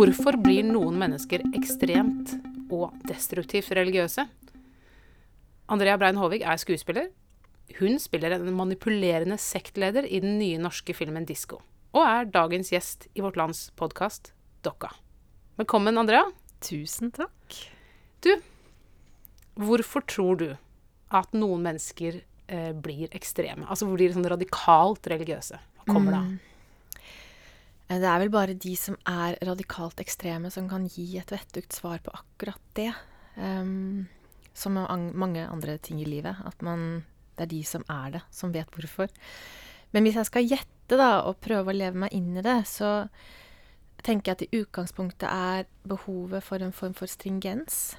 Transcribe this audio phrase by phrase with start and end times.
[0.00, 2.30] Hvorfor blir noen mennesker ekstremt
[2.72, 4.22] og destruktivt religiøse?
[5.68, 7.10] Andrea Brein Håvig er skuespiller.
[7.76, 11.60] Hun spiller en manipulerende sektleder i den nye norske filmen 'Disko',
[11.92, 14.32] og er dagens gjest i Vårt Lands podkast
[14.64, 14.88] Dokka.
[15.60, 16.24] Velkommen, Andrea.
[16.64, 17.60] Tusen takk.
[18.24, 18.32] Du,
[19.52, 20.50] hvorfor tror du
[21.12, 23.68] at noen mennesker eh, blir ekstreme?
[23.68, 25.60] Altså blir sånn radikalt religiøse?
[25.76, 26.38] Hva kommer det av?
[27.90, 31.98] Det er vel bare de som er radikalt ekstreme, som kan gi et vettugt svar
[32.04, 32.92] på akkurat det.
[33.34, 34.06] Um,
[34.54, 36.36] som mange andre ting i livet.
[36.46, 37.04] At man,
[37.36, 39.10] det er de som er det, som vet hvorfor.
[39.90, 43.08] Men hvis jeg skal gjette da, og prøve å leve meg inn i det, så
[44.04, 47.96] tenker jeg at i utgangspunktet er behovet for en form for stringens.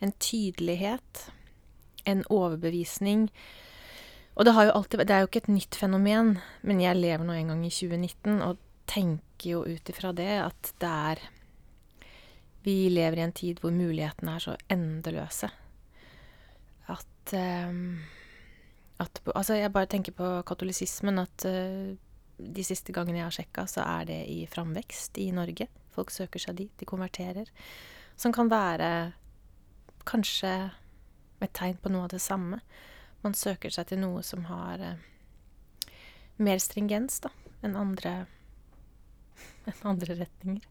[0.00, 1.26] En tydelighet.
[2.08, 3.28] En overbevisning.
[4.34, 7.26] Og det, har jo alltid, det er jo ikke et nytt fenomen, men jeg lever
[7.26, 8.56] nå en gang i 2019 og
[8.88, 11.22] tenker jo ut ifra det at det er
[12.62, 15.48] Vi lever i en tid hvor mulighetene er så endeløse.
[16.92, 17.98] At ehm,
[19.02, 21.96] at Altså, jeg bare tenker på katolisismen, at eh,
[22.38, 25.68] de siste gangene jeg har sjekka, så er det i framvekst i Norge.
[25.92, 27.50] Folk søker seg dit, de konverterer.
[28.16, 29.12] Som kan være
[30.08, 30.70] kanskje
[31.42, 32.60] et tegn på noe av det samme.
[33.22, 35.90] Man søker seg til noe som har eh,
[36.42, 38.26] mer stringens da, enn andre,
[39.66, 40.68] enn andre retninger.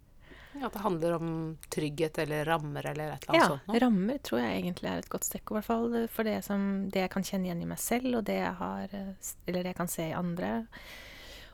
[0.59, 1.27] At det handler om
[1.71, 3.69] trygghet eller rammer eller et eller annet Ja, sånt?
[3.71, 6.65] Ja, rammer tror jeg egentlig er et godt stikkord, i hvert fall for det, som,
[6.91, 9.71] det jeg kan kjenne igjen i meg selv, og det jeg har eh, Eller det
[9.71, 10.51] jeg kan se i andre.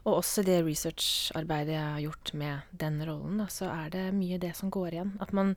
[0.08, 4.42] Og også det researcharbeidet jeg har gjort med den rollen, da, så er det mye
[4.42, 5.16] det som går igjen.
[5.22, 5.56] At man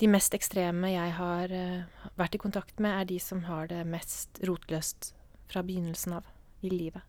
[0.00, 3.82] De mest ekstreme jeg har uh, vært i kontakt med, er de som har det
[3.84, 5.10] mest rotløst
[5.52, 6.30] fra begynnelsen av
[6.64, 7.04] i livet.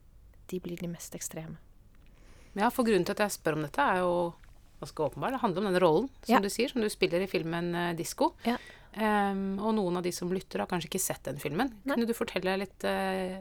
[0.51, 1.55] De blir de mest ekstreme.
[2.55, 4.33] Ja, for grunnen til at jeg spør om dette, er jo
[4.81, 5.31] ganske åpenbar.
[5.35, 6.39] Det handler om den rollen, som Ja.
[6.41, 8.33] du sier, som du spiller i filmen uh, 'Disko'.
[8.45, 8.57] Ja.
[8.97, 11.71] Um, og noen av de som lytter, har kanskje ikke sett den filmen.
[11.85, 11.93] Nei.
[11.95, 13.37] Kunne du fortelle litt uh,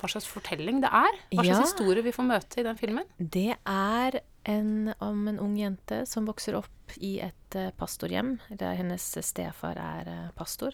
[0.00, 1.16] hva slags fortelling det er?
[1.32, 1.54] Hva Ja.
[1.54, 3.04] slags historie vi får møte i den filmen?
[3.18, 8.38] Det er en, om en ung jente som vokser opp i et uh, pastorhjem.
[8.50, 10.72] Der hennes stefar er uh, pastor.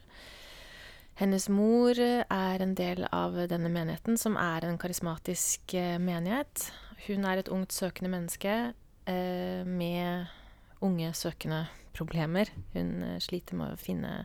[1.17, 6.67] Hennes mor eh, er en del av denne menigheten, som er en karismatisk eh, menighet.
[7.05, 8.55] Hun er et ungt søkende menneske
[9.07, 10.27] eh, med
[10.85, 12.51] unge søkende problemer.
[12.75, 14.25] Hun eh, sliter med å finne,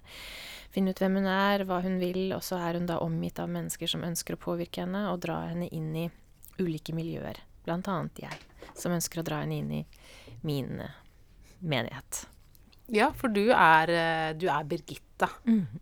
[0.73, 3.51] finne ut hvem hun er, hva hun vil, og så er hun da omgitt av
[3.51, 6.09] mennesker som ønsker å påvirke henne og dra henne inn i
[6.61, 7.43] ulike miljøer.
[7.65, 8.41] Blant annet jeg,
[8.73, 9.85] som ønsker å dra henne inn i
[10.47, 10.99] min eh,
[11.61, 12.25] menighet.
[12.91, 13.88] Ja, for du er,
[14.35, 15.29] du er Birgitta.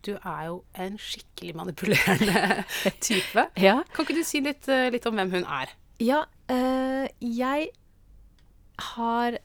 [0.06, 2.66] Du er jo en skikkelig manipulerende
[3.08, 3.48] type.
[3.58, 3.80] Ja.
[3.96, 5.74] Kan ikke du si litt, litt om hvem hun er?
[6.00, 7.70] Ja, øh, jeg
[8.96, 9.36] har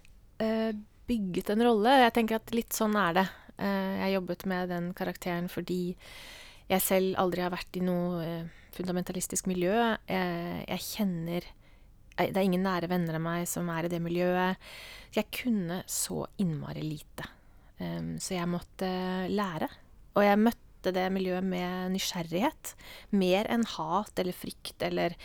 [0.43, 0.75] øh,
[1.07, 1.95] bygget en rolle.
[2.05, 3.25] Jeg tenker at litt sånn er det.
[3.55, 5.95] Uh, jeg jobbet med den karakteren fordi
[6.67, 8.25] jeg selv aldri har vært i noe
[8.75, 9.75] fundamentalistisk miljø.
[10.11, 11.47] Jeg, jeg kjenner
[12.19, 14.59] Det er ingen nære venner av meg som er i det miljøet.
[15.15, 17.27] Jeg kunne så innmari lite.
[17.83, 18.91] Um, så jeg måtte
[19.31, 19.71] lære.
[20.15, 22.77] Og jeg møtte det miljøet med nysgjerrighet.
[23.11, 25.19] Mer enn hat eller frykt eller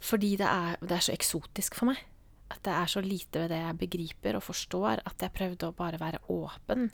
[0.00, 2.00] fordi det er, det er så eksotisk for meg.
[2.48, 5.76] At det er så lite ved det jeg begriper og forstår, at jeg prøvde å
[5.76, 6.88] bare være åpen.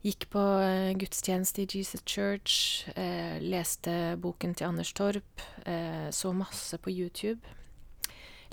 [0.00, 6.32] Gikk på eh, gudstjeneste i Jesus Church, eh, leste boken til Anders Torp, eh, så
[6.32, 7.40] masse på YouTube.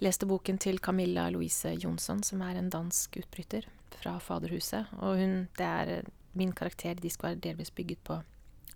[0.03, 4.91] Leste boken til Camilla Louise Jonsson, som er en dansk utbryter fra Faderhuset.
[4.99, 8.19] Og hun, det er eh, min karakter, de skal være delvis bygget på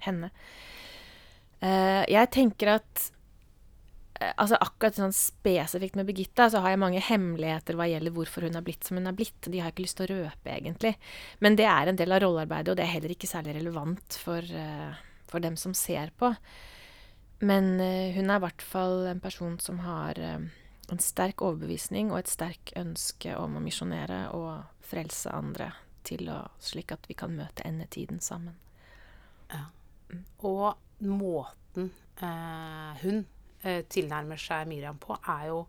[0.05, 0.31] henne.
[1.61, 3.11] Eh, jeg tenker at
[4.21, 8.59] Altså Akkurat sånn spesifikt med Birgitta så har jeg mange hemmeligheter hva gjelder hvorfor hun
[8.59, 9.39] er blitt som hun er blitt.
[9.47, 10.93] De har jeg ikke lyst til å røpe, egentlig.
[11.41, 14.45] Men det er en del av rollearbeidet, og det er heller ikke særlig relevant for,
[14.45, 15.01] eh,
[15.31, 16.33] for dem som ser på.
[17.41, 20.49] Men eh, hun er i hvert fall en person som har eh,
[20.91, 25.71] en sterk overbevisning og et sterk ønske om å misjonere og frelse andre,
[26.05, 28.57] til å, slik at vi kan møte endetiden sammen.
[30.45, 30.73] Og
[31.05, 31.91] måten
[32.21, 33.23] eh, hun
[33.63, 35.65] eh, tilnærmer seg Miriam på, er jo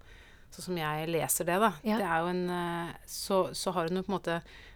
[0.53, 1.71] Sånn som jeg leser det, da.
[1.81, 1.97] Ja.
[1.97, 4.35] Det er jo en eh, så, så har hun på en måte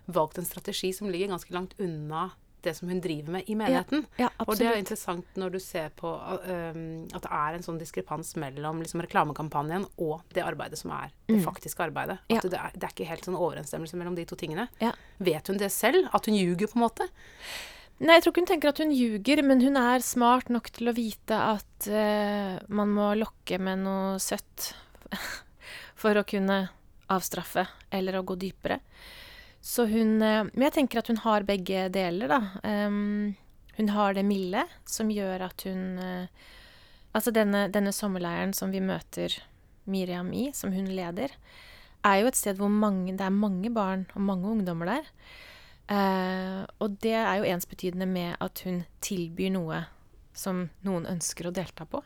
[0.09, 2.31] valgt en strategi som ligger ganske langt unna
[2.65, 4.07] det som hun driver med i menigheten.
[4.17, 7.77] Ja, Og det er interessant når du ser på um, at det er en sånn
[7.79, 12.19] diskrepans mellom liksom, reklamekampanjen og det arbeidet som er det faktiske arbeidet.
[12.25, 12.35] At Mm.
[12.41, 12.41] Ja.
[12.49, 14.67] det, er, det er ikke helt sånn overensstemmelse mellom de to tingene.
[14.81, 14.95] Ja.
[15.21, 16.09] Vet hun det selv?
[16.17, 17.07] At hun ljuger, på en måte?
[17.97, 20.91] Nei, jeg tror ikke hun tenker at hun ljuger, men hun er smart nok til
[20.91, 24.75] å vite at uh, man må lokke med noe søtt
[26.01, 26.67] for å kunne
[27.09, 27.65] avstraffe
[27.97, 28.83] eller å gå dypere.
[29.65, 32.41] Så hun uh, Men jeg tenker at hun har begge deler, da.
[32.69, 33.33] Um,
[33.81, 36.53] hun har det milde, som gjør at hun uh,
[37.17, 39.33] Altså denne, denne sommerleiren som vi møter
[39.89, 41.33] Miriam i, som hun leder,
[42.05, 45.09] er jo et sted hvor mange, det er mange barn og mange ungdommer der.
[45.93, 49.85] Eh, og det er jo ensbetydende med at hun tilbyr noe
[50.37, 52.03] som noen ønsker å delta på.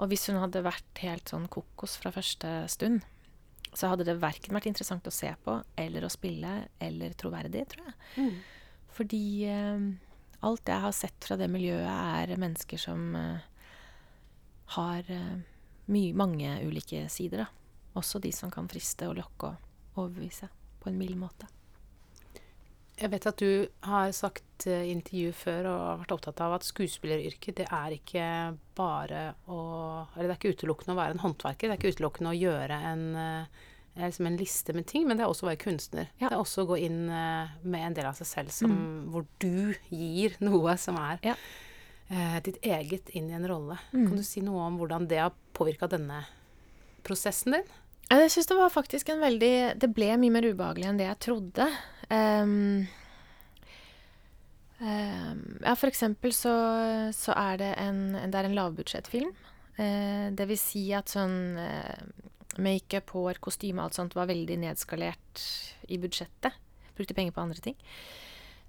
[0.00, 3.02] Og hvis hun hadde vært helt sånn kokos fra første stund,
[3.72, 7.88] så hadde det verken vært interessant å se på eller å spille eller troverdig, tror
[7.88, 7.96] jeg.
[8.18, 8.82] Mm.
[8.92, 9.86] Fordi eh,
[10.44, 13.48] alt jeg har sett fra det miljøet, er mennesker som eh,
[14.76, 15.40] har eh,
[15.92, 17.48] mye, mange ulike sider, da.
[17.98, 20.48] Også de som kan friste og lokke og overbevise
[20.80, 21.48] på en mild måte.
[23.02, 26.66] Jeg vet at du har sagt i intervju før og har vært opptatt av at
[26.68, 28.26] skuespilleryrket, det er ikke
[28.78, 29.58] bare å
[30.14, 31.66] Eller det er ikke utelukkende å være en håndverker.
[31.66, 35.24] Det er ikke utelukkende å gjøre en, eh, liksom en liste med ting, men det
[35.26, 36.06] er også å være kunstner.
[36.20, 36.28] Ja.
[36.28, 39.10] Det er også å gå inn eh, med en del av seg selv som, Mm.
[39.10, 41.34] hvor du gir noe som er Ja.
[42.08, 43.78] eh, ditt eget inn i en rolle.
[43.92, 44.06] Mm.
[44.06, 46.22] Kan du si noe om hvordan det har påvirka denne
[47.02, 47.64] prosessen din?
[48.12, 51.18] Jeg syns det var faktisk en veldig Det ble mye mer ubehagelig enn det jeg
[51.24, 51.68] trodde.
[52.12, 52.88] Ehm,
[54.80, 56.52] ehm, ja, for eksempel så,
[57.16, 59.32] så er det en, det er en lavbudsjettfilm.
[59.80, 62.02] Eh, det vil si at sånn eh,
[62.60, 65.46] makeup, hår, kostyme og alt sånt var veldig nedskalert
[65.88, 66.58] i budsjettet.
[66.98, 67.78] Brukte penger på andre ting.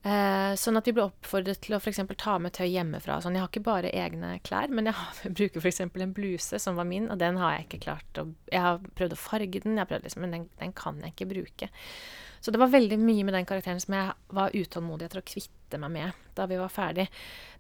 [0.03, 3.21] Eh, sånn at vi ble oppfordret til å eksempel ta med tøy hjemmefra.
[3.23, 5.79] Sånn, jeg har ikke bare egne klær, men jeg, har, jeg bruker f.eks.
[5.85, 9.15] en bluse som var min, og den har jeg ikke klart å Jeg har prøvd
[9.15, 11.71] å farge den, prøvd liksom, men den, den kan jeg ikke bruke.
[12.43, 15.79] Så det var veldig mye med den karakteren som jeg var utålmodig etter å kvitte
[15.79, 17.07] meg med da vi var ferdig.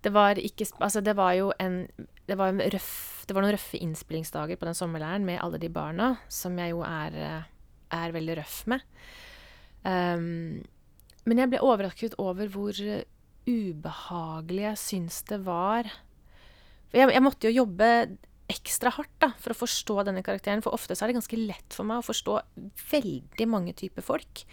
[0.03, 1.85] Det var ikke Altså, det var jo en
[2.27, 5.69] Det var, en røff, det var noen røffe innspillingsdager på den sommerleiren med alle de
[5.71, 7.47] barna, som jeg jo er, eh,
[7.91, 8.83] er veldig røff med.
[9.83, 10.63] Um,
[11.23, 13.05] men jeg ble overrasket over hvor eh,
[13.47, 15.89] ubehagelig jeg syns det var.
[16.93, 17.89] Jeg, jeg måtte jo jobbe
[18.51, 20.61] ekstra hardt da, for å forstå denne karakteren.
[20.63, 22.37] For ofte er det ganske lett for meg å forstå
[22.91, 24.43] veldig mange typer folk.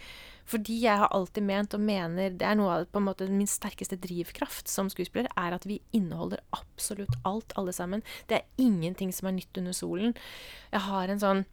[0.51, 4.71] Fordi jeg har alltid ment og mener Det er noe av måte min sterkeste drivkraft
[4.71, 8.03] som skuespiller, er at vi inneholder absolutt alt, alle sammen.
[8.27, 10.15] Det er ingenting som er nytt under solen.
[10.73, 11.45] Jeg har en sånn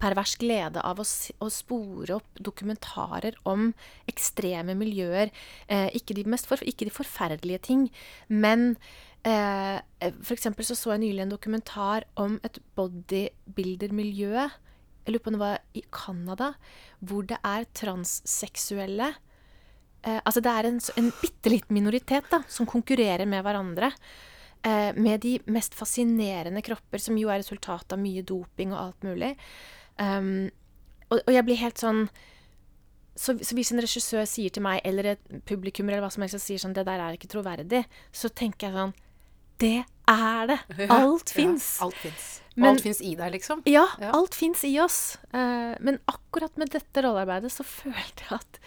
[0.00, 3.70] pervers glede av å, å spore opp dokumentarer om
[4.10, 5.32] ekstreme miljøer.
[5.68, 7.86] Eh, ikke, de for, ikke de forferdelige ting,
[8.28, 8.74] men
[9.26, 9.78] eh,
[10.36, 14.46] eksempel så så jeg nylig en dokumentar om et bodybuilder-miljø.
[15.06, 16.52] Jeg lurer på om det var i Canada,
[17.00, 22.68] hvor det er transseksuelle eh, Altså det er en, en bitte liten minoritet da, som
[22.68, 23.92] konkurrerer med hverandre.
[24.64, 29.04] Eh, med de mest fascinerende kropper, som jo er resultat av mye doping og alt
[29.06, 29.36] mulig.
[30.00, 30.48] Um,
[31.06, 32.08] og, og jeg blir helt sånn
[33.16, 36.36] så, så hvis en regissør sier til meg, eller et publikum, eller hva som helst,
[36.36, 38.92] og sier sånn 'Det der er ikke troverdig', så tenker jeg sånn
[39.56, 40.58] Det er det!
[40.90, 41.68] Alt fins.
[41.80, 42.26] Ja, alt fins.
[42.56, 43.62] Men- alt fins i deg, liksom.
[43.64, 44.10] Ja, Ja.
[44.12, 45.16] alt fins i oss.
[45.32, 48.60] Uh, men akkurat med dette rollearbeidet så følte jeg at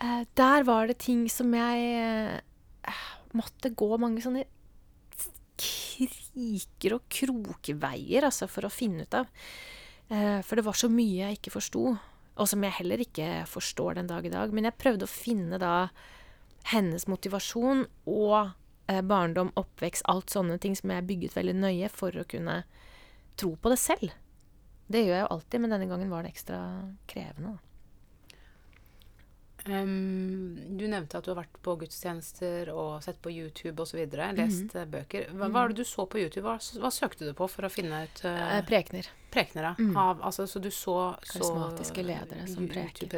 [0.00, 2.40] uh, der var det ting som jeg
[2.88, 2.92] uh,
[3.34, 4.46] måtte gå mange sånne
[5.60, 9.30] kriker og krokveier altså, for å finne ut av.
[10.08, 11.84] Eh, for det var så mye jeg ikke forsto,
[12.34, 14.54] og som jeg heller ikke forstår den dag i dag.
[14.54, 15.74] Men jeg prøvde å finne da
[16.72, 18.38] hennes motivasjon og
[18.90, 22.62] eh, barndom, oppvekst, alt sånne ting som jeg bygget veldig nøye for å kunne
[23.40, 24.16] tro på det selv.
[24.90, 26.58] Det gjør jeg jo alltid, men denne gangen var det ekstra
[27.10, 27.56] krevende.
[27.56, 27.73] da.
[29.66, 34.02] Um, du nevnte at du har vært på gudstjenester og sett på YouTube osv.
[34.36, 35.30] Lest eh, bøker.
[35.32, 36.44] Hva, hva er det du så på YouTube?
[36.44, 39.08] Hva, hva søkte du på for å finne ut uh, Eh, Prekener.
[39.32, 39.70] prekener?
[39.70, 39.74] da?
[39.80, 39.96] Mm.
[39.96, 43.08] Av, altså, så du så, så Karismatiske ledere som preker.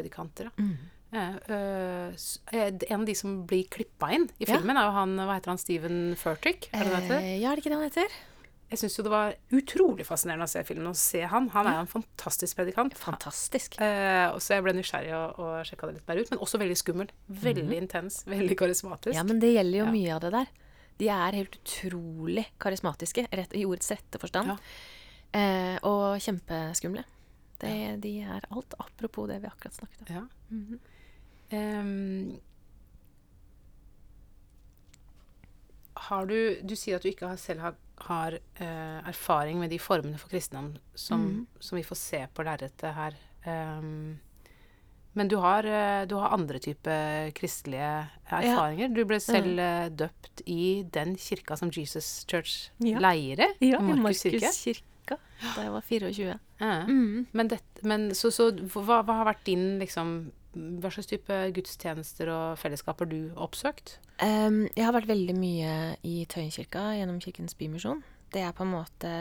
[0.56, 0.76] Mm.
[1.16, 2.14] Eh, eh,
[2.52, 4.56] eh, en av de som blir klippa inn i Ja.
[4.56, 5.58] filmen, er jo han Hva heter han?
[5.58, 6.70] Steven Furtick?
[6.72, 7.20] Er det det heter?
[7.20, 8.16] Eh, ja, er det ikke det han heter?
[8.66, 11.46] Jeg syns jo det var utrolig fascinerende å se filmen og se han.
[11.54, 12.96] Han er jo en fantastisk predikant.
[12.98, 13.76] Fantastisk.
[13.78, 16.32] Eh, så jeg ble nysgjerrig og, og sjekka det litt mer ut.
[16.32, 17.12] Men også veldig skummel.
[17.46, 18.24] Veldig intens.
[18.26, 19.14] Veldig karismatisk.
[19.14, 19.92] Ja, men det gjelder jo Ja.
[19.94, 20.50] mye av det der.
[20.98, 24.54] De er helt utrolig karismatiske, rett, i ordets rette forstand.
[24.54, 24.58] Ja.
[25.36, 27.04] Eh, og kjempeskumle.
[27.60, 30.14] Det, De er alt, apropos det vi akkurat snakket om.
[30.14, 30.26] Ja.
[30.50, 31.80] Mm -hmm.
[31.80, 32.40] um,
[35.94, 39.78] har du Du sier at du ikke har, selv har, har eh, erfaring med de
[39.80, 41.46] formene for kristendom som, mm.
[41.60, 43.16] som vi får se på lerretet her.
[43.46, 44.18] Um,
[45.16, 47.92] men du har, eh, du har andre typer kristelige
[48.28, 48.92] erfaringer.
[48.92, 49.96] Du ble selv mm.
[49.96, 53.00] døpt i den kirka som Jesus Church Ja.
[53.00, 53.56] leirer.
[53.60, 54.52] Ja, i i Markus kirke.
[54.52, 55.16] kirka,
[55.54, 56.38] da jeg var 24.
[56.60, 56.84] Ja.
[56.84, 57.26] Mm.
[57.32, 62.30] Men, det, men så, så hva, hva har vært din liksom hva slags type gudstjenester
[62.32, 63.98] og fellesskap har du oppsøkt?
[64.22, 65.72] Um, jeg har vært veldig mye
[66.06, 68.00] i Tøyenkirka gjennom Kirkens Bymisjon.
[68.32, 69.12] Det er på en måte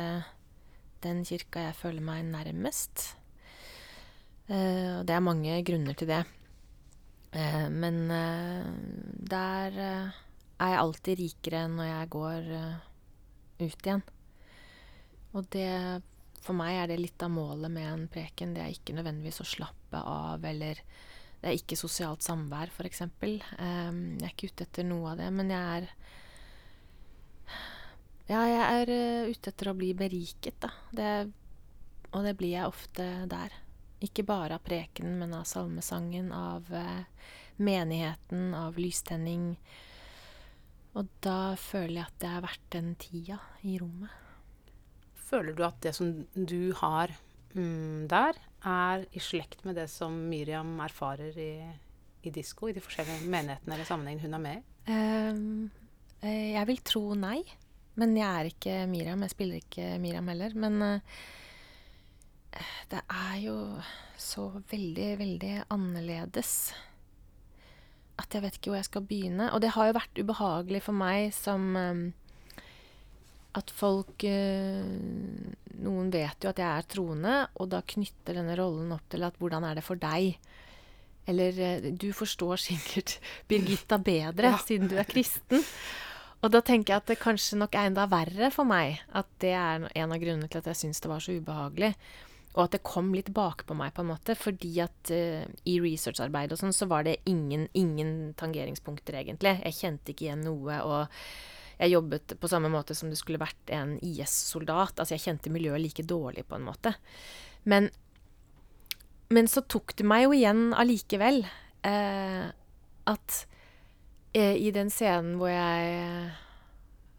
[1.04, 3.12] den kirka jeg føler meg nærmest.
[4.48, 6.24] Uh, og det er mange grunner til det.
[7.36, 8.72] Uh, men uh,
[9.36, 12.52] der er jeg alltid rikere når jeg går
[13.60, 14.06] ut igjen.
[15.36, 15.72] Og det
[16.46, 18.52] For meg er det litt av målet med en preken.
[18.54, 20.78] Det er ikke nødvendigvis å slappe av eller
[21.46, 23.04] Det er ikke sosialt samvær, f.eks.
[23.06, 25.84] Um, jeg er ikke ute etter noe av det, men jeg er
[28.26, 30.72] Ja, jeg er eh, ute etter å bli beriket, da.
[30.90, 31.12] Det,
[32.10, 33.54] og det blir jeg ofte der.
[34.02, 37.30] Ikke bare av prekenen, men av salmesangen, av uh,
[37.62, 39.52] menigheten, av lystenning.
[40.98, 44.18] Og da føler jeg at jeg er verdt den tida i rommet.
[45.30, 47.14] Føler du at det som du har
[47.54, 51.52] mm, der, er i slekt med det som Miriam erfarer i,
[52.26, 54.66] i disko, i de forskjellige menighetene eller sammenhengene hun er med i?
[56.26, 57.40] Eh, jeg vil tro nei.
[57.96, 59.22] Men jeg er ikke Miriam.
[59.24, 60.56] Jeg spiller ikke Miriam heller.
[60.60, 61.22] Men uh,
[62.92, 63.56] det er jo
[64.20, 66.74] så veldig, veldig annerledes
[68.16, 69.50] at jeg vet ikke hvor jeg skal begynne.
[69.52, 72.04] Og det har jo vært ubehagelig for meg som eh,
[73.56, 74.84] at folk eh,
[75.86, 79.36] Noen vet jo at jeg er troende, og da knytter denne rollen opp til at
[79.42, 80.38] hvordan er det for deg?
[81.28, 83.18] Eller eh, du forstår sikkert
[83.52, 84.60] Birgitta bedre, Ja.
[84.64, 85.64] siden du er kristen.
[86.46, 89.00] Og da tenker jeg at det kanskje nok er enda verre for meg.
[89.18, 91.94] At det er en av grunnene til at jeg syns det var så ubehagelig.
[92.56, 94.36] Og at det kom litt bakpå meg, på en måte.
[94.38, 99.56] Fordi at uh, i researcharbeid og sånn, så var det ingen, ingen tangeringspunkter, egentlig.
[99.66, 100.78] Jeg kjente ikke igjen noe.
[100.86, 101.18] Og
[101.80, 104.96] jeg jobbet på samme måte som det skulle vært en IS-soldat.
[105.00, 106.94] Altså, jeg kjente miljøet like dårlig, på en måte.
[107.68, 107.90] Men,
[109.34, 111.42] men så tok det meg jo igjen allikevel
[111.88, 112.46] eh,
[113.12, 113.38] at
[114.38, 116.30] eh, i den scenen hvor jeg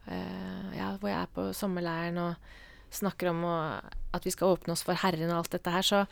[0.07, 2.53] eh, Ja, hvor jeg er på sommerleiren og
[2.95, 3.55] snakker om å,
[4.15, 6.05] at vi skal åpne oss for Herren og alt dette her, så,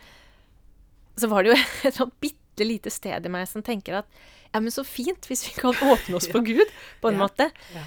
[1.15, 4.09] så var det jo et sånt bitte lite sted i meg som tenker at
[4.51, 6.67] ja, men så fint hvis vi kan åpne oss for Gud,
[7.01, 7.23] på en Ja.
[7.25, 7.47] måte.
[7.75, 7.85] Ja.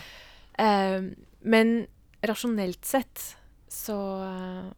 [0.58, 1.00] Eh,
[1.48, 1.86] men
[2.26, 3.22] rasjonelt sett
[3.70, 3.96] så
[4.26, 4.68] eh,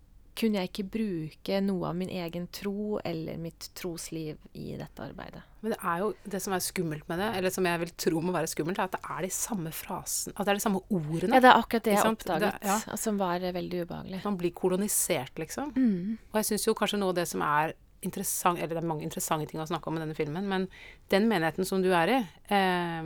[0.40, 5.42] kunne jeg ikke bruke noe av min egen tro eller mitt trosliv i dette arbeidet.
[5.60, 8.22] Men det er jo det som er skummelt med det, eller som jeg vil tro
[8.24, 10.80] må være skummelt, er at det er de samme frasene At det er de samme
[10.88, 11.36] ordene.
[11.36, 12.96] Ja, det er akkurat det jeg oppdaget, Det- ja.
[12.96, 14.22] som var veldig ubehagelig.
[14.24, 15.74] Man blir kolonisert, liksom.
[15.76, 16.16] Mm.
[16.32, 19.04] Og jeg syns jo kanskje noe av det som er interessant Eller det er mange
[19.04, 20.68] interessante ting å snakke om i denne filmen, men
[21.12, 23.02] den menigheten som du er i, eh,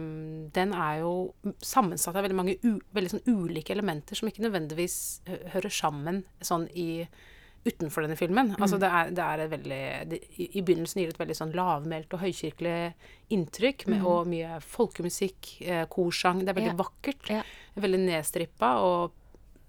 [0.55, 4.99] den er jo sammensatt av veldig mange u, veldig sånn ulike elementer som ikke nødvendigvis
[5.55, 7.07] hører sammen sånn i
[7.65, 8.51] utenfor denne filmen.
[8.61, 12.13] Altså det er, det er veldig det, i, begynnelsen gir det et veldig sånn lavmælt
[12.13, 12.75] og høykirkelig
[13.33, 16.43] inntrykk, med, og mye folkemusikk, eh, korsang.
[16.45, 16.79] Det er veldig Ja.
[16.85, 17.31] vakkert.
[17.33, 17.43] Ja.
[17.81, 18.75] Veldig nedstrippa.
[18.85, 19.13] Og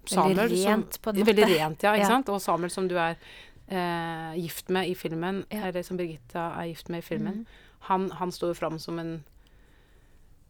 [0.06, 1.26] Samuel, Veldig rent, som, på en måte.
[1.32, 1.94] Veldig rent, ja.
[1.96, 2.12] Ikke Ja.
[2.12, 2.28] sant?
[2.28, 3.16] Og Samuel som du er
[3.68, 5.66] eh, gift med i filmen, Ja.
[5.66, 7.46] eller som Birgitta er gift med i filmen, mm.
[7.90, 9.24] han, han står jo fram som en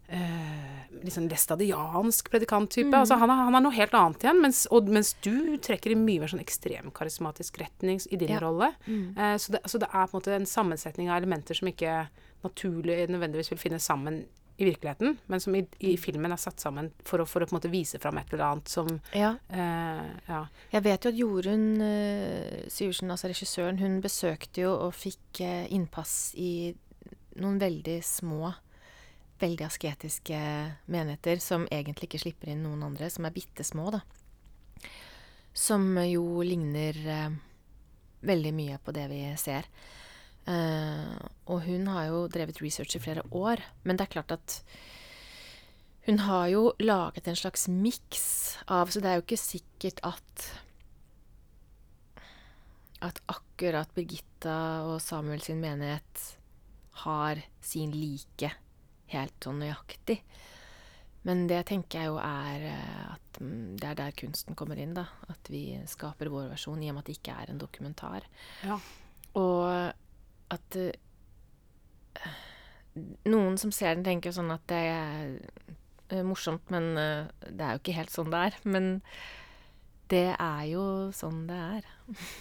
[0.08, 2.88] eh, litt sånn læstadiansk predikanttype.
[2.92, 2.98] Mm.
[3.00, 5.98] Altså, han, er, han er noe helt annet igjen, mens, og, mens du trekker i
[5.98, 8.40] mye mer sånn ekstremkarismatisk retning i din Ja.
[8.44, 8.72] rolle.
[8.86, 9.16] Mm.
[9.16, 12.06] Eh, så, det, så det er på en måte en sammensetning av elementer som ikke
[12.44, 14.24] naturlig nødvendigvis vil finne sammen
[14.58, 17.52] i virkeligheten, men som i, i filmen er satt sammen for å, for å på
[17.52, 19.34] en måte vise fram et eller annet som Ja.
[19.52, 20.46] eh, Ja.
[20.72, 25.66] Jeg vet jo at Jorunn eh, Syversen, altså regissøren, hun besøkte jo og fikk eh,
[25.76, 26.74] innpass i
[27.36, 28.54] noen veldig små,
[29.40, 30.38] veldig asketiske
[30.88, 34.00] menigheter som egentlig ikke slipper inn noen andre, som er bitte små, da.
[35.52, 37.30] Som jo ligner eh,
[38.26, 39.68] veldig mye på det vi ser.
[40.46, 41.16] Eh,
[41.50, 44.60] og hun har jo drevet research i flere år, men det er klart at
[46.06, 48.26] hun har jo laget en slags miks
[48.70, 50.44] av Så det er jo ikke sikkert at
[53.02, 56.22] At akkurat Birgitta og Samuel sin menighet
[57.02, 58.52] har sin like
[59.12, 60.16] helt sånn nøyaktig.
[61.26, 64.94] Men det tenker jeg jo er eh, at mm, det er der kunsten kommer inn,
[64.96, 65.04] da.
[65.28, 68.26] At vi skaper vår versjon, i og med at det ikke er en dokumentar.
[68.64, 68.78] ja.
[69.36, 69.92] Og
[70.54, 70.92] at uh,
[73.28, 75.34] Noen som ser den, tenker sånn at det er
[76.14, 78.56] eh, morsomt, men uh, det er jo ikke helt sånn det er.
[78.64, 78.86] Men
[80.08, 81.90] det er jo sånn det er.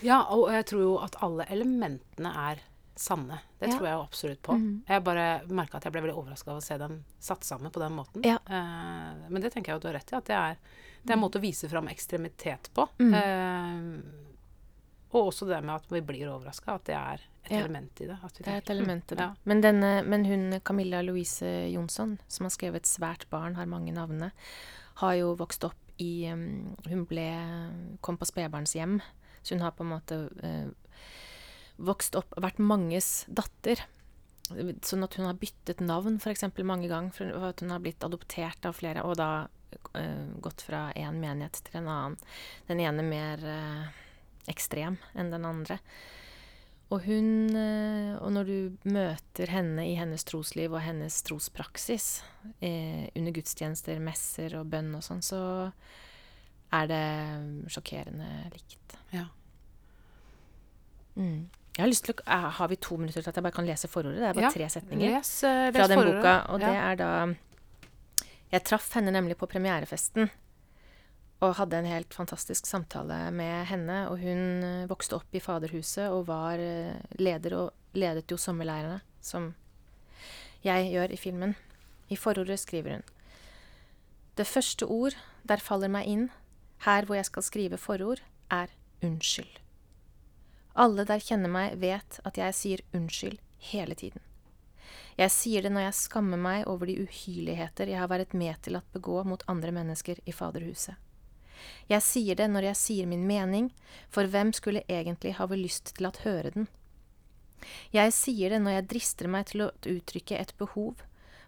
[0.06, 2.62] Ja, og jeg tror jo at alle elementene er
[2.96, 3.42] sanne.
[3.60, 3.76] Det Ja.
[3.76, 4.54] tror jeg jo absolutt på.
[4.56, 4.76] Mhm.
[4.88, 7.82] Jeg bare merka at jeg ble veldig overraska av å se dem satt sammen på
[7.84, 8.24] den måten.
[8.24, 8.38] Ja.
[8.48, 10.56] Uh, men det tenker jeg at du har rett i, at det er,
[11.04, 12.88] det er en måte å vise fram ekstremitet på.
[13.04, 14.06] Mhm.
[15.16, 17.62] Og også det med at vi blir overraska, at det er et Ja.
[17.64, 18.18] element i det.
[18.38, 19.22] Det er et element i det.
[19.22, 19.34] Ja.
[19.46, 24.32] Men, denne, men hun Camilla Louise Jonsson, som har skrevet 'Svært barn har mange navne',
[24.96, 29.00] har jo vokst opp i um, Hun ble, kom på spedbarnshjem,
[29.44, 30.68] så hun har på en måte eh,
[31.80, 33.80] vokst opp Vært manges datter.
[34.86, 36.44] Sånn at hun har byttet navn f.eks.
[36.64, 37.12] mange ganger.
[37.14, 39.48] For at hun har blitt adoptert av flere, og da
[39.96, 42.18] eh, gått fra én menighet til en annen.
[42.68, 43.88] Den ene mer eh,
[44.52, 45.80] ekstrem enn den andre.
[46.94, 52.22] Og hun eh, Og når du møter henne i hennes trosliv og hennes trospraksis
[52.62, 55.72] eh, under gudstjenester, messer og bønn og sånn, så
[56.76, 57.02] er det
[57.74, 58.98] sjokkerende likt.
[59.16, 59.26] Ja.
[61.16, 61.48] Mm.
[61.76, 63.68] Jeg har lyst til å eh, Har vi to minutter til at jeg bare kan
[63.68, 64.20] lese forordet?
[64.22, 66.92] Det er bare Ja, tre setninger Les, eh, les fra den boka, og det Ja.
[66.92, 67.10] er da
[68.52, 70.30] Jeg traff henne nemlig på premierefesten
[71.46, 74.06] og hadde en helt fantastisk samtale med henne.
[74.12, 79.00] Og hun eh, vokste opp i Faderhuset og var eh, leder og ledet jo sommerleirene,
[79.22, 79.54] som
[80.66, 81.56] jeg gjør i filmen.
[82.10, 83.06] I forordet skriver hun
[84.38, 86.30] Det første ord der faller meg inn,
[86.86, 88.22] her hvor jeg skal skrive forord,
[88.52, 88.74] er
[89.06, 89.62] unnskyld.
[90.76, 93.40] Alle der kjenner meg, vet at jeg sier unnskyld
[93.72, 94.22] hele tiden.
[95.16, 98.76] Jeg sier det når jeg skammer meg over de uhyrligheter jeg har vært med til
[98.76, 101.00] at begå mot andre mennesker i Faderhuset.
[101.92, 103.72] Jeg sier det når jeg sier min mening,
[104.10, 106.70] for hvem skulle egentlig ha vel lyst til at høre den?
[107.96, 111.02] Jeg sier det når jeg drister meg til å uttrykke et behov,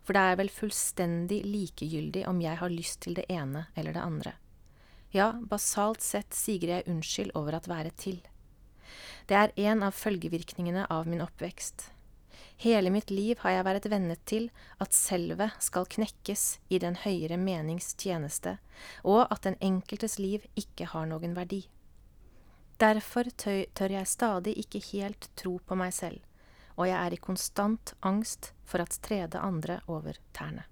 [0.08, 4.04] for det er vel fullstendig likegyldig om jeg har lyst til det ene eller det
[4.06, 4.34] andre.
[5.12, 8.22] Ja, basalt sett siger jeg unnskyld over at være til.
[9.28, 11.90] Det er en av følgevirkningene av min oppvekst.
[12.58, 14.48] Hele mitt liv har jeg vært vennet til
[14.82, 18.56] at selve skal knekkes i den høyere menings tjeneste,
[19.06, 21.68] og at den enkeltes liv ikke har noen verdi.
[22.82, 26.18] Derfor tør jeg stadig ikke helt tro på meg selv,
[26.78, 30.66] og jeg er i konstant angst for at trede andre over tærne.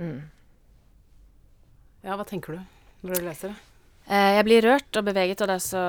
[0.00, 0.30] Mm.
[2.02, 2.62] Ja, hva tenker du
[3.06, 3.69] når du leser det?
[4.10, 5.80] Eh, jeg blir rørt og beveget, og det er så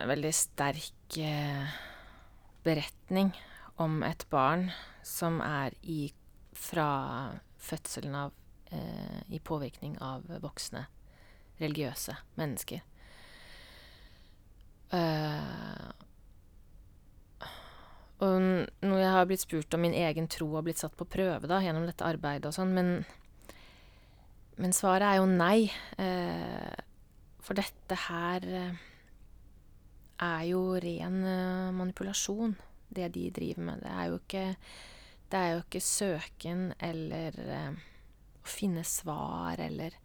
[0.00, 1.74] en veldig sterk eh,
[2.64, 3.34] beretning
[3.76, 4.70] om et barn
[5.04, 6.06] som er i
[6.56, 6.88] fra
[7.60, 8.32] fødselen av
[8.72, 10.86] eh, i påvirkning av voksne
[11.60, 12.80] religiøse mennesker.
[14.90, 15.92] Uh,
[18.18, 18.32] og
[18.82, 21.60] når jeg har blitt spurt om min egen tro og blitt satt på prøve da,
[21.62, 22.90] gjennom dette arbeidet og sånn, men,
[24.58, 25.68] men svaret er jo nei.
[26.00, 26.88] Eh,
[27.44, 28.80] for dette her eh,
[30.20, 32.56] er jo ren eh, manipulasjon,
[32.90, 33.84] det de driver med.
[33.84, 34.46] Det er jo ikke,
[35.30, 37.70] det er jo ikke søken eller eh,
[38.40, 39.96] å finne svar eller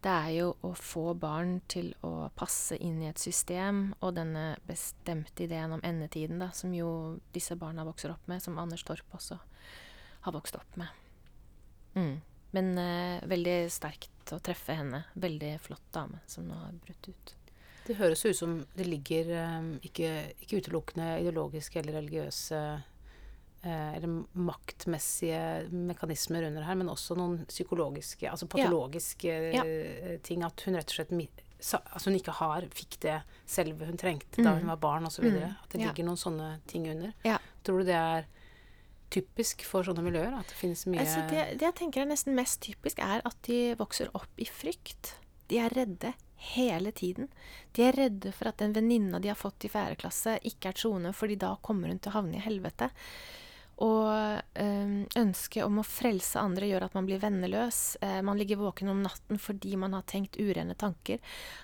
[0.00, 4.54] Det er jo å få barn til å passe inn i et system, og denne
[4.64, 9.12] bestemte ideen om endetiden, da, som jo disse barna vokser opp med, som Anders Torp
[9.12, 9.36] også
[10.24, 10.88] har vokst opp med.
[11.92, 12.16] Mm.
[12.52, 15.04] Men eh, veldig sterkt å treffe henne.
[15.14, 17.34] Veldig flott dame som nå har brutt ut.
[17.86, 20.10] Det høres ut som det ligger eh, ikke,
[20.44, 22.58] ikke utelukkende ideologiske eller religiøse
[23.62, 29.64] eh, eller maktmessige mekanismer under her, men også noen psykologiske, altså patologiske Ja.
[29.64, 30.42] eh, ting.
[30.46, 31.14] At hun rett og slett
[31.60, 34.60] altså hun ikke har, fikk det selve hun trengte da Mm.
[34.62, 35.24] hun var barn osv.
[35.24, 35.56] Mm.
[35.62, 35.88] At det Ja.
[35.88, 37.12] ligger noen sånne ting under.
[37.24, 37.38] Ja.
[37.62, 38.26] Tror du det er
[39.12, 40.32] typisk for sånne miljøer?
[40.38, 43.38] At det finnes mye Altså, det, det jeg tenker er nesten mest typisk, er at
[43.48, 45.14] de vokser opp i frykt.
[45.50, 46.14] De er redde
[46.54, 47.28] hele tiden.
[47.76, 50.78] De er redde for at den venninna de har fått i fjerde klasse, ikke er
[50.78, 52.90] troende, fordi da kommer hun til å havne i helvete.
[53.80, 54.60] Og
[55.16, 57.96] ønsket om å frelse andre gjør at man blir venneløs.
[58.04, 61.20] Eh, man ligger våken om natten fordi man har tenkt urene tanker.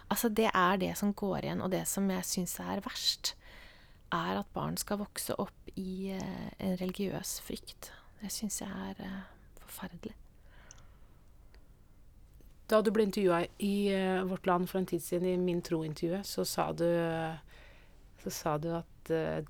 [0.09, 3.35] Altså, det er det som går igjen, og det som jeg syns er verst,
[4.13, 7.91] er at barn skal vokse opp i eh, en religiøs frykt.
[8.21, 9.25] Det syns jeg er eh,
[9.65, 10.15] forferdelig.
[12.67, 16.27] Da du ble intervjua i eh, Vårt Land for en tid siden, i Min tro-intervjuet,
[16.27, 16.45] så
[18.27, 18.93] så sa du at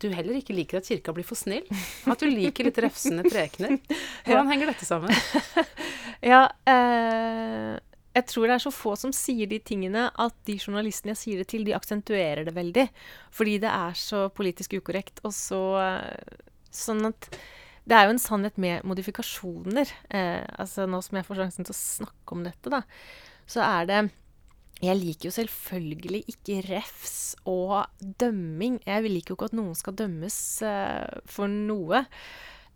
[0.02, 1.64] du heller ikke liker at kirka blir for snill.
[2.04, 3.78] At du liker litt refsende prekener.
[4.26, 5.14] Hvordan henger dette sammen?
[6.24, 7.76] Ja, eh,
[8.16, 11.42] jeg tror det er så få som sier de tingene at de journalistene jeg sier
[11.42, 12.86] det til, de aksentuerer det veldig.
[13.34, 16.44] Fordi det er så politisk ukorrekt, og så eh,
[16.76, 17.30] Sånn at
[17.88, 19.88] det er jo en sannhet med modifikasjoner.
[20.12, 22.82] Eh, altså Nå som jeg får sjansen til å snakke om dette, da,
[23.48, 24.00] så er det
[24.82, 27.86] Jeg liker jo selvfølgelig ikke refs og
[28.20, 28.82] dømming.
[28.84, 30.36] Jeg liker jo ikke at noen skal dømmes
[30.68, 32.04] eh, for noe.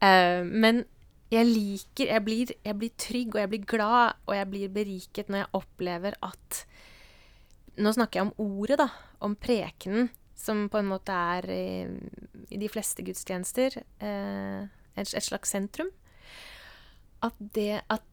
[0.01, 0.87] Eh, men
[1.31, 5.31] jeg liker jeg blir, jeg blir trygg, og jeg blir glad, og jeg blir beriket
[5.31, 6.65] når jeg opplever at
[7.81, 8.89] Nå snakker jeg om ordet, da.
[9.25, 11.69] Om prekenen, som på en måte er i,
[12.53, 14.67] i de fleste gudstjenester eh,
[14.99, 15.89] et, et, slags sentrum.
[17.25, 18.05] At det at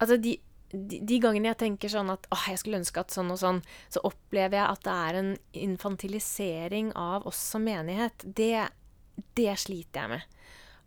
[0.00, 0.34] Altså, de,
[0.72, 3.62] de, de, gangene jeg tenker sånn at åh, jeg skulle ønske at sånn og sånn,
[3.92, 8.26] så opplever jeg at det er en infantilisering av oss som menighet.
[8.26, 8.66] Det,
[9.38, 10.36] det sliter jeg med.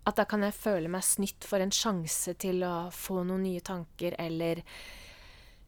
[0.10, 3.62] At da kan jeg føle meg snytt for en sjanse til å få noen nye
[3.66, 4.64] tanker, eller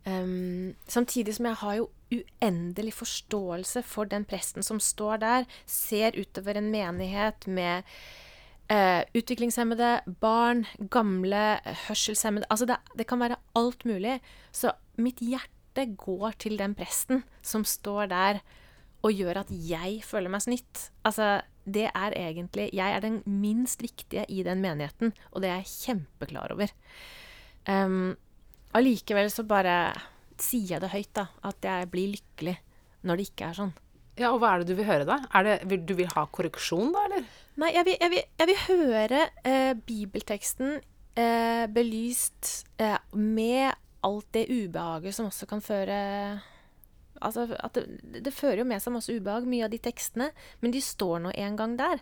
[0.08, 6.18] um, Samtidig som jeg har jo uendelig forståelse for den presten som står der, ser
[6.18, 7.88] utover en menighet med
[8.72, 14.20] uh, utviklingshemmede, barn, gamle, hørselshemmede Altså det, det kan være alt mulig.
[14.52, 18.42] Så mitt hjerte går til den presten som står der
[19.02, 20.90] og gjør at jeg føler meg snytt.
[21.08, 25.62] Altså, det er egentlig Jeg er den minst viktige i den menigheten, og det er
[25.62, 26.74] jeg kjempeklar over.
[27.68, 28.16] Um,
[28.74, 29.94] allikevel så bare
[30.42, 31.28] sier jeg det høyt, da.
[31.46, 32.58] At jeg blir lykkelig
[33.06, 33.74] når det ikke er sånn.
[34.20, 35.22] Ja, og hva er det du vil høre, da?
[35.38, 37.28] Er det, vil, du vil ha korreksjon, da, eller?
[37.62, 40.76] Nei, jeg vil, jeg vil, jeg vil høre eh, bibelteksten
[41.20, 43.72] eh, belyst eh, med
[44.06, 45.98] alt det ubehaget som også kan føre
[47.22, 47.86] Altså, det,
[48.26, 50.32] det, fører jo med seg masse ubehag, mye av de tekstene,
[50.62, 52.02] men de står nå en gang der.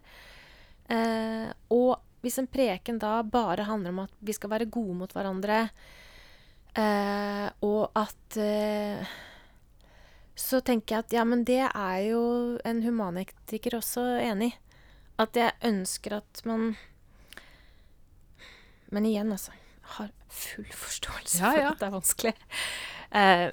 [0.89, 5.15] Eh, og hvis en preken da bare handler om at vi skal være gode mot
[5.15, 5.61] hverandre,
[6.75, 9.17] eh, og at eh,
[10.39, 12.21] Så tenker jeg at ja, men det er jo
[12.63, 14.57] en humanektiker også enig i.
[15.19, 16.77] At jeg ønsker at man
[18.87, 19.51] Men igjen, altså.
[19.97, 21.51] Har full forståelse ja, ja.
[21.51, 22.33] for at det er vanskelig.
[23.09, 23.49] Eh,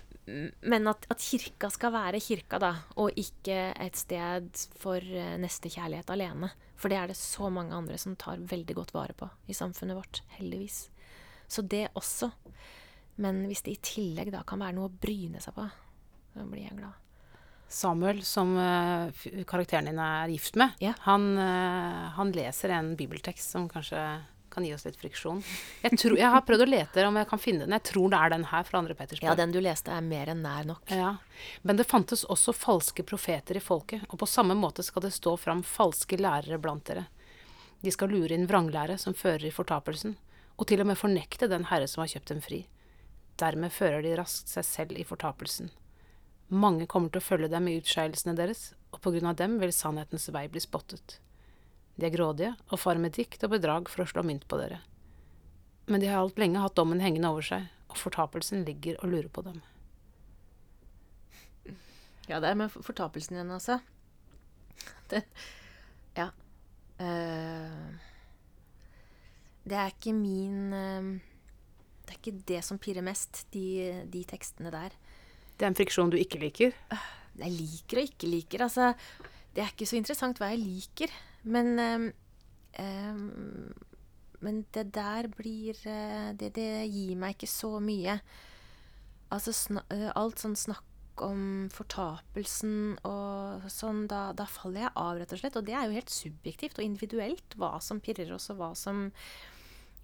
[0.66, 4.48] men at, at, kirka skal være kirka, da, og ikke et sted
[4.80, 6.50] for uh, nestekjærlighet alene.
[6.76, 9.96] For det er det så mange andre som tar veldig godt vare på i samfunnet
[9.96, 10.20] vårt.
[10.36, 10.88] Heldigvis.
[11.46, 12.32] Så det også.
[13.22, 15.68] Men hvis det i tillegg da kan være noe å bryne seg på,
[16.34, 16.98] så blir jeg glad.
[17.70, 19.10] Samuel, som uh,
[19.46, 20.92] karakteren din er gift med, ja.
[21.06, 24.02] han, uh, han leser en bibeltekst som kanskje
[24.56, 25.42] kan gi oss litt friksjon.
[25.82, 27.74] Jeg, tror, jeg, har prøvd å lete om jeg kan finne den.
[27.76, 29.28] Jeg tror det er den her fra andre Petersburg.
[29.28, 30.88] Ja, den du leste er mer enn nær nok.
[30.88, 31.10] Ja.
[31.60, 35.34] Men det fantes også falske profeter i folket, og på samme måte skal det stå
[35.42, 37.04] fram falske lærere blant dere.
[37.84, 40.16] De skal lure inn vranglære som fører i fortapelsen,
[40.56, 42.62] og til og med fornekte den herre som har kjøpt dem fri.
[43.36, 45.68] Dermed fører de raskt seg selv i fortapelsen.
[46.48, 49.76] Mange kommer til å følge dem i utskeielsene deres, og på grunn av dem vil
[49.76, 51.18] sannhetens vei bli spottet.
[51.96, 54.82] De er grådige og farer med dikt og bedrag for å slå mynt på dere.
[55.86, 59.30] Men de har alt lenge hatt dommen hengende over seg, og fortapelsen ligger og lurer
[59.32, 59.62] på dem.
[62.26, 63.78] Ja, det er med fortapelsen igjen, altså.
[65.10, 65.22] Det,
[66.18, 66.32] ja.
[66.98, 67.94] Uh,
[69.66, 71.10] det er ikke min uh,
[72.02, 74.96] Det er ikke det som pirrer mest, de, de, tekstene der.
[75.56, 76.74] Det er en friksjon du ikke liker?
[77.36, 78.66] Jeg liker og ikke liker.
[78.66, 78.92] Altså,
[79.54, 81.14] det er ikke så interessant hva jeg liker.
[81.46, 82.06] Men um,
[82.82, 83.74] um,
[84.42, 88.18] Men det der blir uh, det, det, gir meg ikke så mye.
[89.32, 90.84] Altså uh, alt sånn snakk
[91.24, 95.56] om fortapelsen og sånn, da, da, faller jeg av, rett og slett.
[95.56, 99.06] Og det er jo helt subjektivt og individuelt hva som pirrer oss, og hva som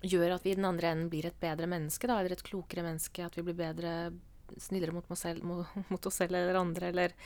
[0.02, 2.84] gjør at vi i den andre enden blir et bedre menneske, da, eller et klokere
[2.86, 3.26] menneske.
[3.26, 4.12] At vi blir bedre,
[4.56, 7.18] snillere mot, selv, mot, mot oss selv eller andre, eller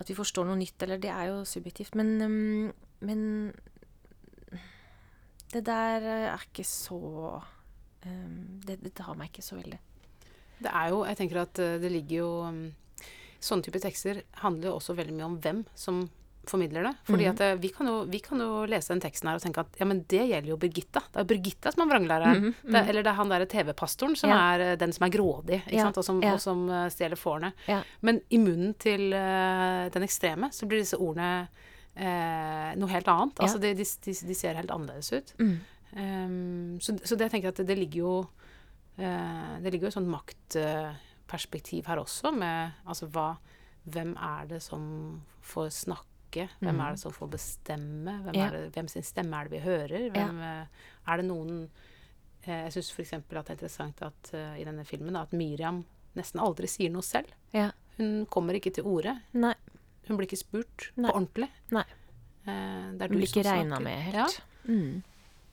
[0.00, 1.94] at vi forstår noe nytt, eller Det er jo subjektivt.
[1.94, 2.72] Men, um,
[3.04, 3.52] men
[5.52, 7.00] det der er ikke så
[8.06, 9.80] um, det, det, tar meg ikke så veldig.
[10.60, 12.64] Det er jo Jeg tenker at eh, det ligger jo um,
[13.40, 16.02] Sånne type tekster handler jo også veldig mye om hvem som
[16.50, 16.92] formidler det.
[17.04, 17.34] Fordi mm -hmm.
[17.34, 19.76] at eh, vi kan, jo, vi kan, jo, lese den teksten her og tenke at
[19.78, 21.02] ja, men det gjelder jo Birgitta.
[21.12, 22.40] Det er Birgitta som er vranglæreren.
[22.40, 22.72] Mm -hmm.
[22.72, 24.36] det, eller det er han derre TV-pastoren som ja.
[24.54, 25.82] er eh, den som er grådig, ikke ja.
[25.82, 25.98] sant?
[25.98, 26.38] og som, ja.
[26.38, 27.52] som uh, stjeler fårene.
[28.00, 31.48] Men i munnen til uh, den ekstreme så blir disse ordene
[31.96, 33.40] uh, noe helt annet.
[33.40, 35.34] Altså de, de, de, de, ser helt annerledes ut.
[35.38, 35.58] Mm.
[35.96, 38.26] Um, så, så, det jeg tenker at det, det ligger jo
[39.62, 43.36] Det ligger jo et sånt maktperspektiv her også, med altså hva
[43.84, 46.48] Hvem er det som får snakke snakke?
[46.60, 46.80] Hvem mm.
[46.80, 48.22] er det som får bestemme?
[48.24, 48.50] Hvem, ja.
[48.50, 50.10] det, hvem, sin stemme er det vi hører?
[50.10, 50.66] Hvem, ja.
[51.06, 51.68] Er det noen
[52.44, 53.12] eh, Jeg syns f.eks.
[53.12, 55.84] at det er interessant at uh, i denne filmen da, at Miriam
[56.16, 57.30] nesten aldri sier noe selv.
[57.52, 57.70] Ja.
[57.98, 59.20] Hun kommer ikke til orde.
[59.32, 59.54] Nei.
[60.08, 61.10] Hun blir ikke spurt Nei.
[61.10, 61.50] på ordentlig.
[61.70, 61.86] Nei.
[62.46, 64.40] Eh, det er hun blir ikke regna med helt.
[64.64, 65.02] Mm.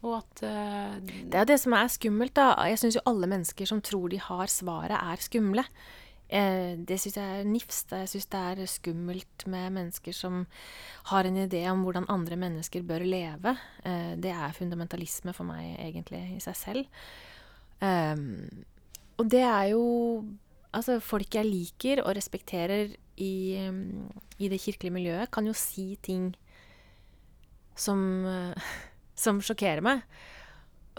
[0.06, 2.54] Og at uh, Det er det som er skummelt, da.
[2.70, 5.66] Jeg syns jo alle mennesker som tror de har svaret, er skumle.
[6.28, 7.94] Eh, det syns jeg er nifst.
[7.96, 10.42] Jeg syns det er skummelt med mennesker som
[11.12, 13.56] har en idé om hvordan andre mennesker bør leve.
[13.88, 16.90] Eh, det er fundamentalisme for meg, egentlig, i seg selv.
[17.80, 18.66] Um,
[19.22, 20.26] og det er jo
[20.78, 22.92] Altså, folk jeg liker og respekterer
[23.24, 23.34] i,
[24.38, 26.36] i det kirkelige miljøet, kan jo si ting
[27.74, 27.98] som,
[29.24, 30.04] som sjokkerer meg.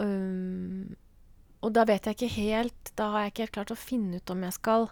[0.01, 0.97] Um,
[1.63, 4.31] og da vet jeg ikke helt Da har jeg ikke helt klart å finne ut
[4.33, 4.89] om jeg skal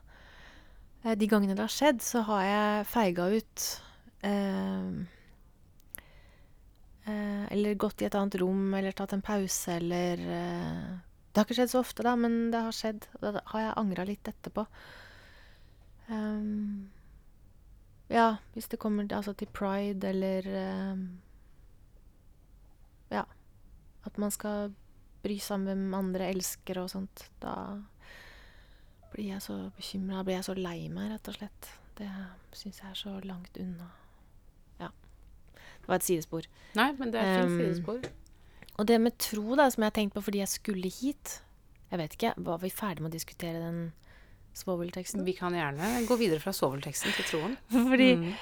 [1.04, 3.66] De gangene det har skjedd, så har jeg feiga ut.
[4.26, 4.88] Eh,
[7.06, 10.88] eh, eller gått i et annet rom, eller tatt en pause, eller eh,
[11.32, 13.06] Det har ikke skjedd så ofte, da, men det har skjedd.
[13.20, 14.66] Og da har jeg angra litt etterpå.
[18.08, 20.48] Ja, hvis det kommer altså, til pride eller
[23.12, 23.26] Ja.
[24.08, 24.72] At man skal
[25.22, 27.28] bry seg om hvem andre elsker og sånt.
[27.44, 27.54] Da
[29.14, 30.24] blir jeg så bekymra.
[30.28, 31.70] Blir jeg så lei meg, rett og slett.
[31.98, 32.10] Det
[32.54, 33.88] syns jeg er så langt unna.
[34.80, 34.90] Ja.
[35.54, 36.48] Det var et sidespor.
[36.78, 38.10] Nei, men det er et fint Um, sidespor.
[38.78, 41.40] Og det med tro, da, som jeg har tenkt på fordi jeg skulle hit
[41.90, 43.80] Jeg vet ikke, Var vi ferdig med å diskutere den
[44.54, 45.24] svovelteksten?
[45.26, 47.58] Vi kan gjerne gå videre fra svovelteksten til troen.
[47.90, 48.34] Fordi Mm.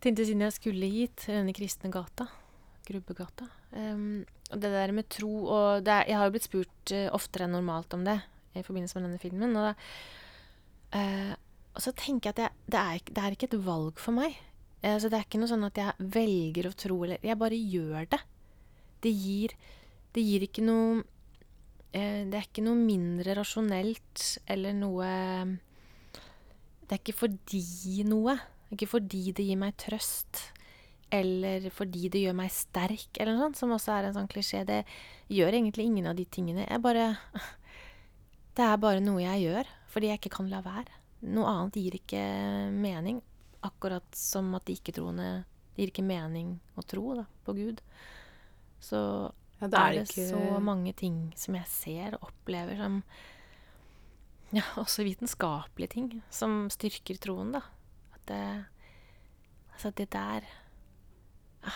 [0.00, 2.26] tenkte siden jeg skulle hit, denne kristne gata,
[2.86, 6.92] Grubbegata um, Og det der med tro og det er, Jeg har jo blitt spurt
[6.92, 8.18] uh, oftere enn normalt om det
[8.54, 9.54] i forbindelse med denne filmen.
[9.58, 11.32] Og, da, eh,
[11.74, 14.36] og så tenker jeg at jeg, det, er, det er ikke et valg for meg.
[14.84, 17.58] Eh, så det er ikke noe sånn at jeg velger å tro, eller Jeg bare
[17.58, 18.20] gjør det.
[19.04, 19.54] Det gir,
[20.16, 21.02] det gir ikke noe
[21.92, 25.08] eh, Det er ikke noe mindre rasjonelt eller noe
[26.86, 28.38] Det er ikke fordi noe.
[28.38, 30.40] Det er ikke fordi det gir meg trøst,
[31.14, 34.64] eller fordi det gjør meg sterk, eller noe sånt, som også er en sånn klisjé.
[34.66, 34.80] Det
[35.32, 36.64] gjør egentlig ingen av de tingene.
[36.66, 37.12] Jeg bare
[38.54, 40.90] Det er bare noe jeg gjør fordi jeg ikke kan la være.
[41.34, 42.22] Noe annet gir ikke
[42.74, 43.20] mening.
[43.64, 45.28] Akkurat som at de ikke-troende
[45.74, 47.80] Det gir ikke mening å tro da, på Gud.
[48.82, 48.98] Så
[49.60, 53.00] Ja, det er, det så mange ting som jeg ser og opplever som
[54.54, 57.62] Ja, også vitenskapelige ting som styrker troen, da.
[58.14, 58.44] At det
[59.74, 60.46] Altså, det der
[61.64, 61.72] ja,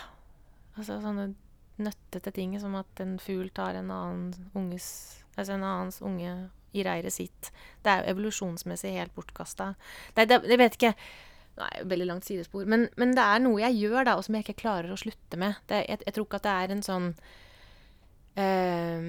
[0.77, 1.33] Altså sånne
[1.79, 4.91] nøttete ting som at en fugl tar en annen unges
[5.39, 7.51] Altså en annens unge i reiret sitt.
[7.83, 9.73] Det er jo evolusjonsmessig helt bortkasta.
[10.17, 10.95] Nei, det, jeg vet ikke.
[11.59, 12.69] Nei, veldig langt sidespor.
[12.71, 15.41] Men, men det er noe jeg gjør, da, og som jeg ikke klarer å slutte
[15.41, 15.59] med.
[15.71, 17.09] Det, jeg, jeg tror ikke at det er en sånn
[18.39, 19.09] eh,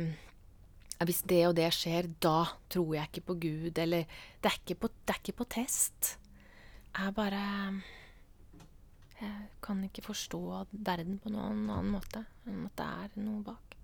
[1.05, 2.39] Hvis det og det skjer, da
[2.73, 6.15] tror jeg ikke på Gud, eller Det er ikke på, det er ikke på test.
[6.89, 7.43] Jeg bare
[9.19, 13.75] Jeg kan ikke forstå verden på noen annen måte enn at det er noe bak.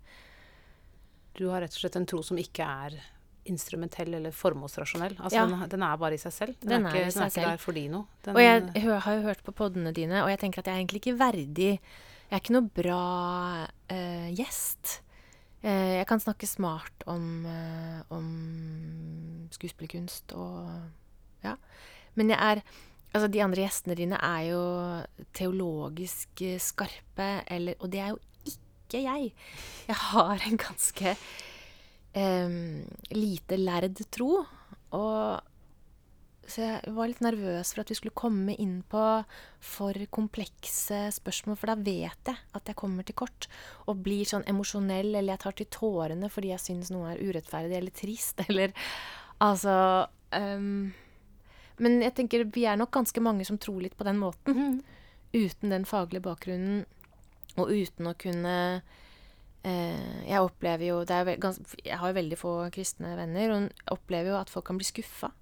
[1.36, 2.96] Du har rett og slett en tro som ikke er
[3.48, 5.16] instrumentell eller formålsrasjonell.
[5.18, 5.46] Altså, Ja.
[5.46, 6.54] den, den er bare i seg selv.
[6.60, 7.48] Den, Den er, er ikke, den er ikke selv.
[7.50, 8.04] der fordi noe.
[8.24, 10.74] Den, Og jeg jeg har jo hørt på podene dine, og jeg tenker at jeg
[10.74, 11.72] er egentlig ikke verdig
[12.26, 15.00] Jeg er ikke noe bra uh, gjest.
[15.62, 20.70] Uh, jeg kan snakke smart om, uh, om skuespillerkunst og
[21.44, 21.56] Ja.
[22.14, 22.62] Men jeg er
[23.14, 24.62] Altså, de andre gjestene dine er jo
[25.32, 29.32] teologisk skarpe, eller Og det er jo ikke jeg.
[29.88, 31.16] Jeg har en ganske
[32.16, 34.40] lite lærd tro.
[34.96, 35.40] Og
[36.46, 39.02] så jeg var litt nervøs for at vi skulle komme inn på
[39.66, 43.48] for komplekse spørsmål, for da vet jeg at jeg kommer til kort
[43.90, 47.80] og blir sånn emosjonell, eller jeg tar til tårene fordi jeg syns noe er urettferdig
[47.80, 48.76] eller trist, eller
[49.42, 50.92] altså um,
[51.82, 54.78] Men jeg tenker vi er nok ganske mange som tror litt på den måten, Mm.
[55.34, 56.86] uten den faglige bakgrunnen,
[57.58, 58.54] og uten å kunne
[59.66, 64.30] Jeg opplever jo det er gans, Jeg har jo veldig få kristne venner, og opplever
[64.30, 65.32] jo at folk kan bli skuffa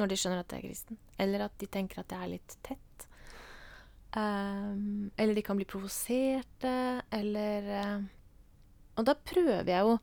[0.00, 0.98] når de skjønner at jeg er kristen.
[1.20, 3.06] Eller at de tenker at jeg er litt tett.
[4.10, 6.74] Um, eller de kan bli provoserte,
[7.14, 8.00] eller uh,
[8.98, 9.98] Og da prøver jeg jo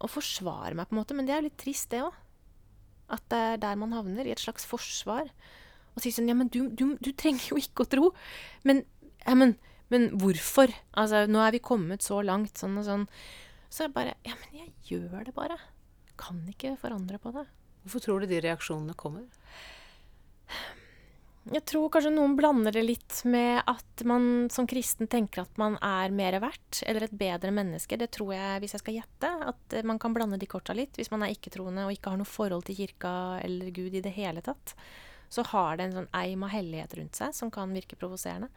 [0.00, 2.14] å forsvare meg, på en måte, men det er jo litt trist, det òg.
[3.12, 5.28] At det er der man havner, i et slags forsvar.
[5.92, 8.12] Og sier sånn Ja, men du, du, du trenger jo ikke å tro.
[8.64, 8.84] Men,
[9.26, 9.58] ja, men,
[9.90, 10.72] men hvorfor?
[10.98, 13.06] Altså, nå er vi kommet så langt, sånn og sånn.
[13.70, 15.58] Så jeg bare Ja, men jeg gjør det bare.
[16.20, 17.46] Kan ikke forandre på det.
[17.84, 19.26] Hvorfor tror du de reaksjonene kommer?
[21.50, 25.78] Jeg tror kanskje noen blander det litt med at man som kristen tenker at man
[25.82, 27.96] er mer verdt, eller et bedre menneske.
[27.96, 31.00] Det tror jeg, hvis jeg skal gjette, at eh, man kan blande de korta litt.
[31.00, 34.12] Hvis man er ikke-troende og ikke har noe forhold til kirka eller Gud i det
[34.14, 34.76] hele tatt,
[35.32, 38.50] så har det en sånn eim av hellighet rundt seg som kan virke provoserende.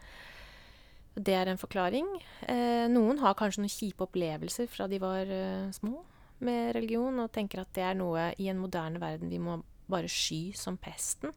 [1.14, 2.08] Det er en forklaring.
[2.50, 6.00] Eh, noen har kanskje noen kjipe opplevelser fra de var eh, små
[6.44, 10.10] med religion, og tenker at det er noe i en moderne verden vi må bare
[10.10, 11.34] sky som pesten.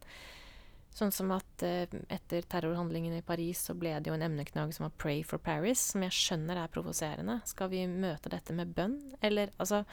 [0.97, 4.87] Sånn som at eh, etter terrorhandlingene i Paris så ble det jo en emneknagg som
[4.87, 7.43] var 'Pray for Paris', som jeg skjønner er provoserende.
[7.45, 9.85] Skal vi møte dette med bønn, eller altså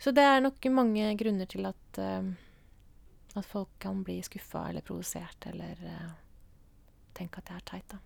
[0.00, 2.30] Så det er nok mange grunner til at eh,
[3.36, 6.10] At folk kan bli skuffa eller provosert eller uh,
[7.14, 7.98] tenke at det er teit, da.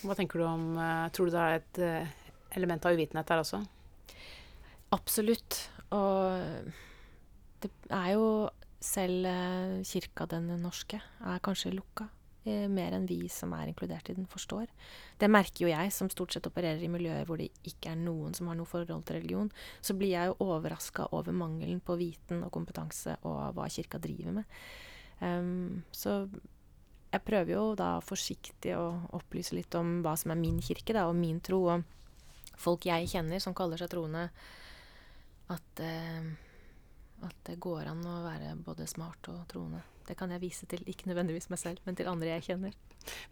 [0.00, 3.42] Hva tenker du om uh, Tror du det er et uh, element av uvitenhet der
[3.42, 3.60] også?
[4.94, 5.58] Absolutt.
[5.94, 6.70] Og
[7.62, 8.24] det er jo
[8.80, 9.26] selv
[9.84, 12.08] kirka, den norske, er kanskje lukka.
[12.48, 14.70] Mer enn vi som er inkludert i den, forstår.
[15.20, 18.32] Det merker jo jeg, som stort sett opererer i miljøer hvor det ikke er noen
[18.34, 19.50] som har noe forhold til religion.
[19.84, 24.40] Så blir jeg jo overraska over mangelen på viten og kompetanse og hva kirka driver
[24.40, 24.56] med.
[25.20, 26.22] Um, så
[27.10, 28.84] jeg prøver jo da forsiktig å
[29.18, 31.64] opplyse litt om hva som er min kirke da, og min tro.
[31.74, 34.28] Og folk jeg kjenner som kaller seg troende,
[35.50, 36.28] at, uh,
[37.26, 39.82] at det går an å være både smart og troende.
[40.08, 42.72] Det kan jeg vise til, ikke nødvendigvis meg selv, men til andre jeg kjenner.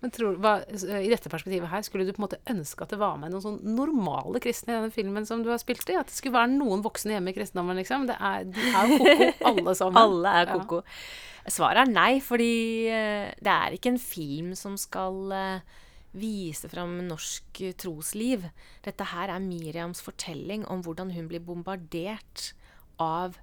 [0.03, 3.01] Men tror, hva, I dette perspektivet her, skulle du på en måte ønske at det
[3.01, 5.97] var med noen sånn normale kristne i denne filmen som du har spilt i?
[5.99, 8.07] At det skulle være noen voksne hjemme i kristendommen, liksom?
[8.09, 10.01] Det er, de er jo ko-ko, alle sammen.
[10.05, 10.81] alle er ko-ko.
[10.85, 11.53] Ja.
[11.59, 12.55] Svaret er nei, fordi
[12.93, 15.85] uh, det er ikke en film som skal uh,
[16.19, 18.47] vise fram norsk trosliv.
[18.85, 22.53] Dette her er Miriams fortelling om hvordan hun blir bombardert
[23.01, 23.39] av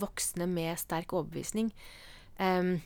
[0.00, 1.72] voksne med sterk overbevisning.
[2.40, 2.78] Um,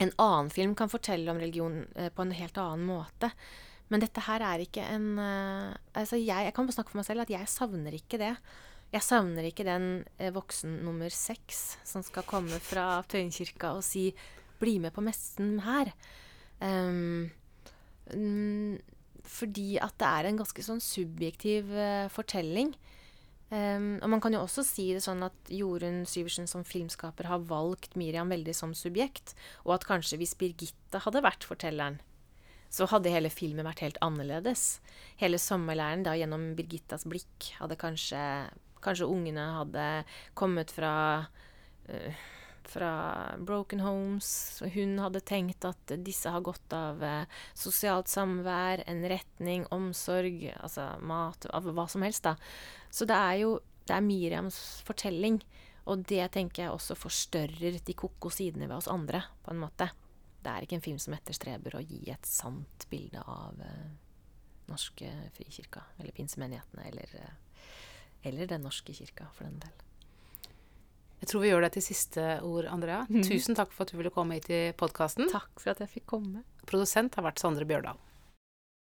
[0.00, 3.30] en annen film kan fortelle om religion uh, på en helt annen måte.
[3.92, 7.08] Men dette her er ikke en uh, Altså, jeg, jeg kan bare snakke for meg
[7.08, 8.32] selv at jeg savner ikke det.
[8.94, 9.86] Jeg savner ikke den
[10.20, 14.10] uh, voksen nummer seks som skal komme fra Tøyenkirka og si
[14.56, 15.92] 'bli med på messen her'.
[16.64, 17.28] Um,
[18.14, 18.78] um,
[19.20, 21.68] fordi at det er en ganske sånn subjektiv
[22.14, 22.70] fortelling.
[23.46, 27.44] Um, og man kan jo også si det sånn at Jorunn Syversen som filmskaper har
[27.46, 32.00] valgt Miriam veldig som subjekt, og at kanskje hvis Birgitte hadde vært fortelleren,
[32.74, 34.80] så hadde hele filmen vært helt annerledes.
[35.20, 38.22] Hele sommerleiren da gjennom Birgittas blikk hadde kanskje
[38.84, 39.84] Kanskje ungene hadde
[40.38, 40.90] kommet fra
[41.88, 42.18] uh,
[42.70, 42.90] fra
[43.38, 44.62] Broken Homes.
[44.74, 50.92] Hun hadde tenkt at disse har godt av eh, sosialt samvær, en retning, omsorg, altså
[51.04, 52.36] mat, av hva som helst, da.
[52.90, 55.38] Så det er jo det er Miriams fortelling,
[55.86, 59.88] og det tenker jeg også forstørrer de ko-ko sidene ved oss andre, på en måte.
[60.42, 63.86] Det er ikke en film som etterstreber å gi et sant bilde av eh,
[64.66, 67.66] norske frikirka, eller pinsemenighetene, eller, uh,
[68.26, 69.85] eller Den norske kirka, for den del.
[71.22, 73.04] Jeg tror vi gjør det til siste ord, Andrea.
[73.08, 73.22] Mm.
[73.24, 75.30] Tusen takk for at du ville komme hit i podkasten.
[75.32, 76.44] Takk for at jeg fikk komme.
[76.68, 77.98] Produsent har vært Sondre Bjørdal.